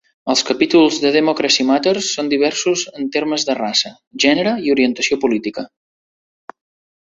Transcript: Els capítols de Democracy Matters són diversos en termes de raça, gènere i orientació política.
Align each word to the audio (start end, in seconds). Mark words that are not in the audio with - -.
Els 0.33 0.41
capítols 0.45 0.95
de 1.01 1.09
Democracy 1.15 1.65
Matters 1.67 2.07
són 2.17 2.31
diversos 2.31 2.85
en 3.01 3.05
termes 3.17 3.45
de 3.51 3.57
raça, 3.61 3.93
gènere 4.25 4.55
i 4.71 4.75
orientació 4.77 5.19
política. 5.27 5.67